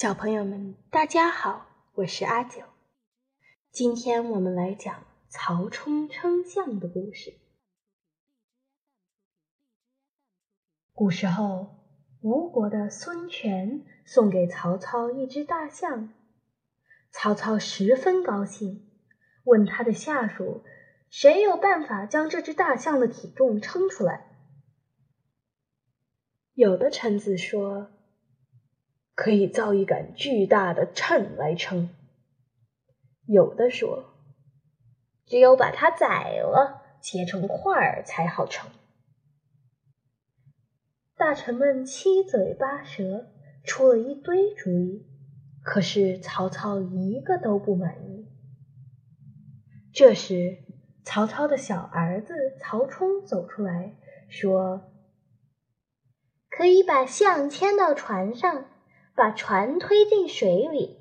[0.00, 2.62] 小朋友们，大家好，我是阿九。
[3.72, 7.34] 今天我们来讲曹冲称象的故事。
[10.92, 11.80] 古时候，
[12.20, 16.14] 吴国的孙权送给曹操一只大象，
[17.10, 18.88] 曹操十分高兴，
[19.42, 20.62] 问他的下属
[21.10, 24.28] ：“谁有办法将这只大象的体重称出来？”
[26.54, 27.97] 有的臣子说。
[29.18, 31.90] 可以造一杆巨大的秤来称。
[33.26, 34.14] 有的说，
[35.26, 38.70] 只有把它宰了，切成块儿才好称。
[41.16, 43.26] 大臣们七嘴八舌，
[43.64, 45.04] 出了一堆主意，
[45.64, 48.28] 可是曹操一个都不满意。
[49.92, 50.58] 这时，
[51.04, 53.96] 曹操的小儿子曹冲走出来
[54.28, 54.92] 说
[56.48, 58.66] ：“可以把象牵到船上。”
[59.18, 60.96] 把船推进水里，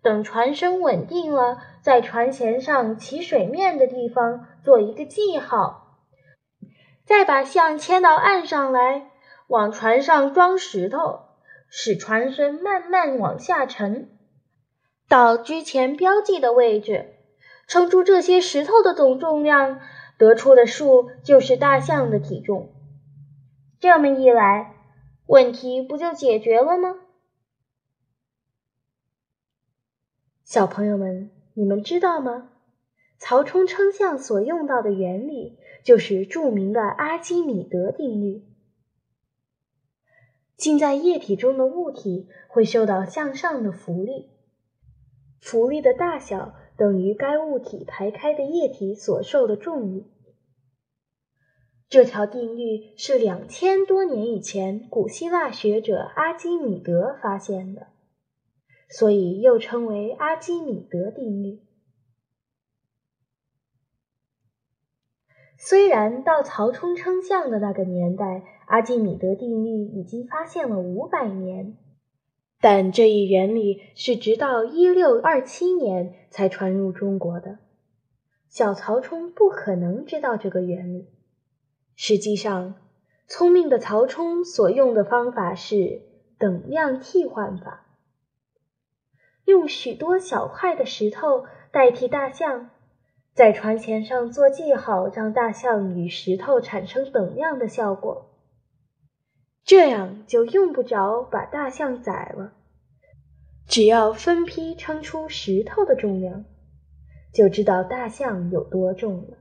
[0.00, 5.98] 等船身稳定了，在船舷上起水面的地方做一个记号，
[7.04, 9.10] 再把象牵到岸上来，
[9.46, 11.20] 往船上装石头，
[11.68, 14.08] 使船身慢慢往下沉，
[15.06, 17.16] 到居前标记的位置，
[17.68, 19.80] 称出这些石头的总重量，
[20.16, 22.72] 得出的数就是大象的体重。
[23.78, 24.76] 这么一来，
[25.26, 26.94] 问题不就解决了吗？
[30.50, 32.50] 小朋友们，你们知道吗？
[33.20, 38.42] 曹冲称象所用到的原理就是著名的阿基米德定律。
[40.56, 44.30] 浸在液体中的物体会受到向上的浮力，
[45.40, 50.10] 浮力的大小等于该物体排开的液体所受的重力。
[51.88, 57.86] 这条定律是两千多年以前古希腊学者阿基米德发现的。
[58.90, 61.60] 所以又称为阿基米德定律。
[65.56, 71.76] 虽然到曹冲称象的那个年代，阿基米德定律已经发现了五百年，
[72.60, 77.58] 但这一原理是直到一六二七年才传入中国的。
[78.48, 81.08] 小曹冲不可能知道这个原理。
[81.94, 82.74] 实际上，
[83.28, 86.02] 聪明的曹冲所用的方法是
[86.38, 87.86] 等量替换法。
[89.60, 92.70] 用许多小块的石头代替大象，
[93.34, 98.30] 在船舷上做记号，让大象与石头产生等量的效果。
[99.62, 102.54] 这样就用不着把大象宰了，
[103.66, 106.46] 只要分批称出石头的重量，
[107.30, 109.36] 就知道大象有多重了。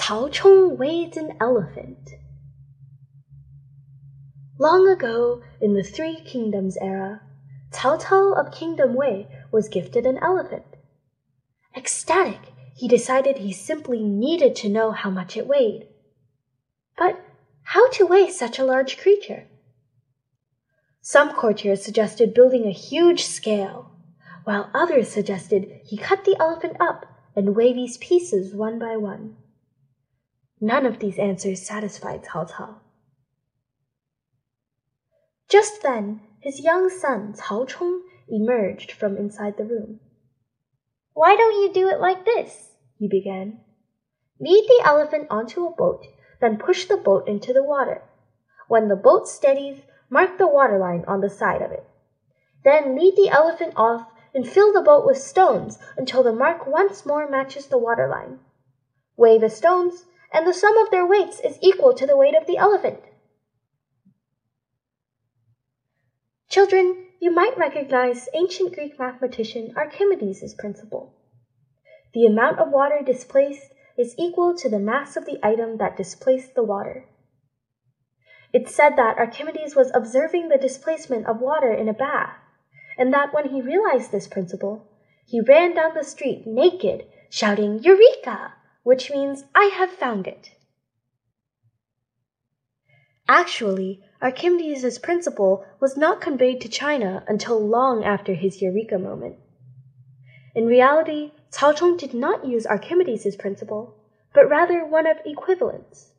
[0.00, 2.14] Cao Chong weighs an elephant.
[4.58, 7.20] Long ago, in the Three Kingdoms era,
[7.70, 10.64] Cao Cao of Kingdom Wei was gifted an elephant.
[11.76, 12.40] Ecstatic,
[12.74, 15.86] he decided he simply needed to know how much it weighed.
[16.96, 17.20] But
[17.62, 19.48] how to weigh such a large creature?
[21.02, 23.92] Some courtiers suggested building a huge scale,
[24.44, 27.04] while others suggested he cut the elephant up
[27.36, 29.36] and weigh these pieces one by one.
[30.60, 32.80] None of these answers satisfied Cao Cao.
[35.48, 40.00] Just then, his young son Cao Chong emerged from inside the room.
[41.14, 42.76] Why don't you do it like this?
[42.98, 43.60] he began.
[44.38, 46.06] Lead the elephant onto a boat,
[46.40, 48.02] then push the boat into the water.
[48.68, 51.84] When the boat steadies, mark the waterline on the side of it.
[52.64, 57.06] Then lead the elephant off and fill the boat with stones until the mark once
[57.06, 58.40] more matches the waterline.
[59.16, 62.46] Weigh the stones and the sum of their weights is equal to the weight of
[62.46, 63.00] the elephant.
[66.48, 71.14] Children, you might recognize ancient Greek mathematician Archimedes' principle.
[72.12, 76.54] The amount of water displaced is equal to the mass of the item that displaced
[76.54, 77.06] the water.
[78.52, 82.34] It's said that Archimedes was observing the displacement of water in a bath,
[82.98, 84.86] and that when he realized this principle,
[85.24, 88.54] he ran down the street naked, shouting, Eureka!
[88.90, 90.50] Which means I have found it.
[93.28, 99.36] Actually, Archimedes' principle was not conveyed to China until long after his Eureka moment.
[100.56, 103.94] In reality, Cao Chong did not use Archimedes' principle,
[104.34, 106.10] but rather one of equivalence.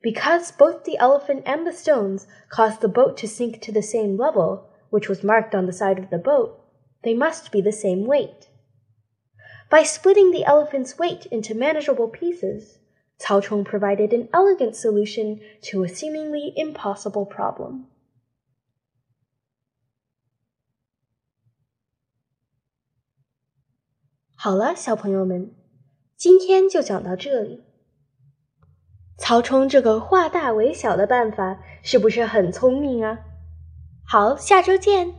[0.00, 4.16] Because both the elephant and the stones caused the boat to sink to the same
[4.16, 6.56] level, which was marked on the side of the boat,
[7.02, 8.49] they must be the same weight.
[9.69, 12.79] By splitting the elephant's weight into manageable pieces,
[13.19, 15.39] Cao Chong provided an elegant solution
[15.71, 17.85] to a seemingly impossible problem.
[24.37, 25.55] 好了，小朋友们，
[26.15, 27.63] 今天就讲到这里。
[29.17, 33.19] 曹冲这个化大为小的办法是不是很聪明啊？
[34.05, 35.15] 好，下周见。